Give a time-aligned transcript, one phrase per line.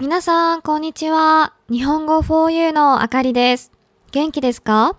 [0.00, 1.52] 皆さん、こんにちは。
[1.70, 3.70] 日本語 4U のあかりです。
[4.12, 4.96] 元気ですか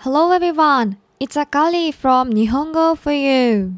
[0.00, 0.96] ?Hello everyone.
[1.20, 3.74] It's Akari from 日本語 4U.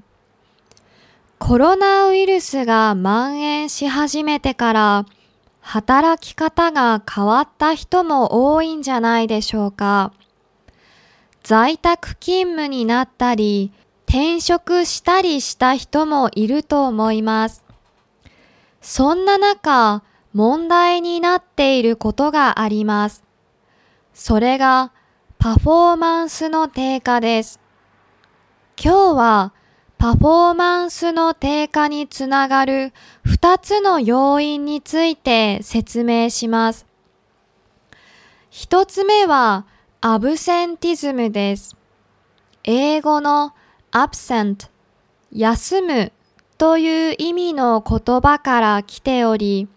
[1.39, 5.07] コロナウイルスが蔓延し始めてから、
[5.61, 10.15] 働き方が変わった人も多いんじゃないでしょうか。
[11.43, 13.73] 在宅勤務になったり、
[14.07, 17.63] 転職したりした人もいると思います。
[18.81, 20.03] そんな中、
[20.33, 23.25] 問題になっていることがあります。
[24.15, 24.93] それが
[25.39, 27.61] パフォーマンスの低下です。
[28.83, 29.53] 今日は
[29.99, 32.93] パフォーマンスの低下につながる
[33.27, 36.87] 2つの要因について説明します。
[38.51, 39.67] 1つ目は
[40.01, 41.77] アブセンティズムです。
[42.65, 43.53] 英語の
[43.93, 44.71] absent
[45.33, 46.13] 休む
[46.57, 49.69] という意味の言葉から来ており、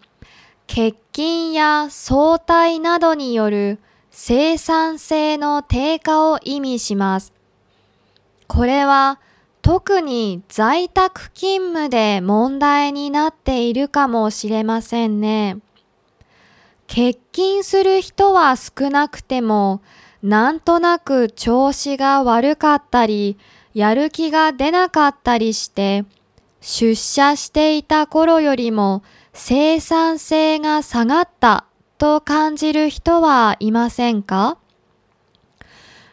[0.66, 3.78] 欠勤や早退などによる
[4.10, 7.32] 生産性の低下を意味します。
[8.46, 9.20] これは
[9.62, 15.58] 特に在宅勤務で問題になっているかもしれませんね。
[16.86, 19.80] 欠勤する人は少なくても、
[20.22, 23.38] なんとなく調子が悪かったり、
[23.72, 26.04] やる気が出なかったりして、
[26.66, 29.02] 出社していた頃よりも
[29.34, 31.66] 生産性が下がった
[31.98, 34.56] と感じる人はいませんか？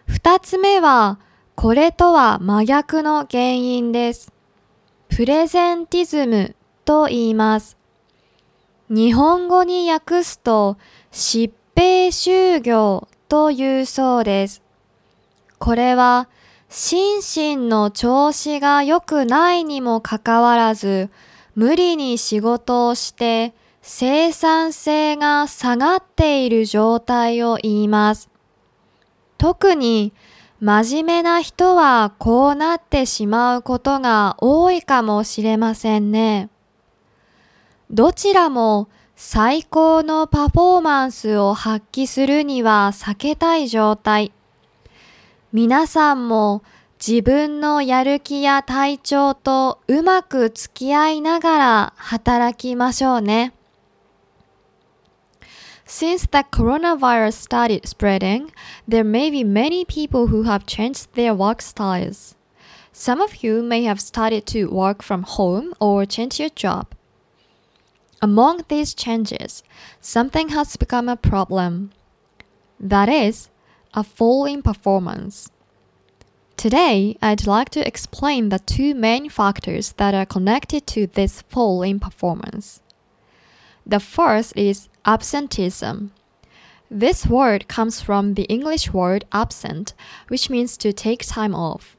[0.08, 1.20] 二つ目は、
[1.56, 4.34] これとは真逆の原因です。
[5.08, 7.78] プレゼンティズムと言います。
[8.90, 10.78] 日本語に訳すと
[11.14, 14.62] 疾病就業というそうです。
[15.60, 16.28] これは
[16.74, 21.10] 心身の調子が良くないにもかかわらず、
[21.54, 28.30] 無理に仕事をして生産性が下がっている状態を言います。
[29.38, 30.14] 特に
[30.62, 36.50] 真面目な人はこうなってしまうことが多いかもしれませんね。
[37.90, 44.32] どちらも最高のパフォーマンスを発揮するには避けたい状態。
[45.54, 46.64] 皆さんも
[47.06, 53.52] 自分のやる気や体調とうまく付き合いながら働きましょうね。
[55.86, 58.48] Since the coronavirus started spreading,
[58.88, 62.38] there may be many people who have changed their work styles.
[62.94, 66.96] Some of you may have started to work from home or change your job.
[68.22, 69.64] Among these changes,
[70.00, 71.92] something has become a problem.
[72.80, 73.50] That is,
[73.94, 75.52] a fall in performance.
[76.56, 81.82] Today, I'd like to explain the two main factors that are connected to this fall
[81.82, 82.82] in performance.
[83.86, 86.12] The first is absenteeism.
[86.90, 89.94] This word comes from the English word absent,
[90.28, 91.98] which means to take time off.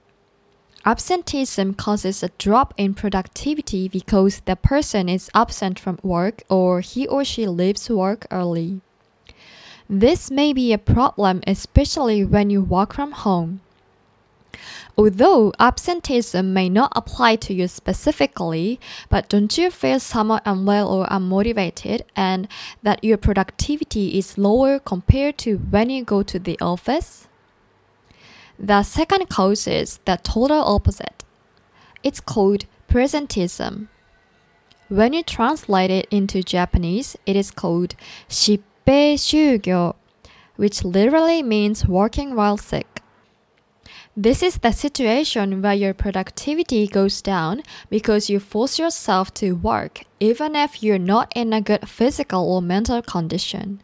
[0.85, 7.07] Absenteeism causes a drop in productivity because the person is absent from work or he
[7.07, 8.81] or she leaves work early.
[9.95, 13.61] This may be a problem especially when you work from home.
[14.97, 18.81] Although absenteeism may not apply to you specifically,
[19.11, 22.49] but don't you feel somewhat unwell or unmotivated and
[22.83, 27.29] that your productivity is lower compared to when you go to the office?
[28.59, 31.23] The second cause is the total opposite.
[32.03, 33.89] It's called presentism.
[34.89, 37.95] When you translate it into Japanese, it is called
[38.31, 39.95] 疾 배슈교,
[40.57, 43.03] which literally means working while sick.
[44.17, 50.03] This is the situation where your productivity goes down because you force yourself to work
[50.21, 53.81] even if you're not in a good physical or mental condition.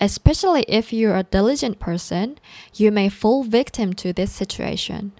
[0.00, 2.38] Especially if you're a diligent person,
[2.74, 5.12] you may fall victim to this situation.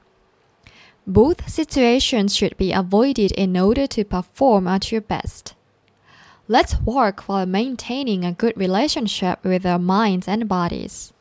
[1.07, 5.55] Both situations should be avoided in order to perform at your best.
[6.51, 11.13] Let's work while maintaining a good relationship with our minds and bodies.